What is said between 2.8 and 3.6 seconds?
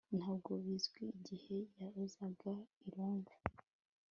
i Londres